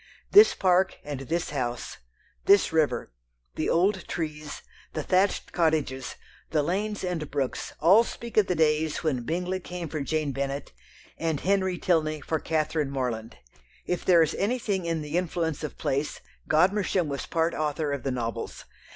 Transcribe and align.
This 0.31 0.55
park 0.55 0.97
and 1.03 1.19
this 1.19 1.51
house, 1.51 1.97
this 2.47 2.73
river, 2.73 3.11
the 3.53 3.69
old 3.69 4.07
trees, 4.07 4.63
the 4.93 5.03
thatched 5.03 5.51
cottages, 5.51 6.15
the 6.49 6.63
lanes 6.63 7.03
and 7.03 7.29
brooks 7.29 7.73
all 7.79 8.03
speak 8.03 8.35
of 8.35 8.47
the 8.47 8.55
days 8.55 9.03
when 9.03 9.21
Bingley 9.27 9.59
came 9.59 9.87
for 9.89 10.01
Jane 10.01 10.31
Bennet, 10.31 10.71
and 11.19 11.41
Henry 11.41 11.77
Tilney 11.77 12.19
for 12.19 12.39
Catherine 12.39 12.89
Morland. 12.89 13.37
If 13.85 14.03
there 14.03 14.23
is 14.23 14.33
anything 14.39 14.87
in 14.87 15.03
the 15.03 15.19
influence 15.19 15.63
of 15.63 15.77
place, 15.77 16.19
Godmersham 16.49 17.07
was 17.07 17.27
part 17.27 17.53
author 17.53 17.91
of 17.93 18.01
the 18.01 18.09
novels. 18.09 18.65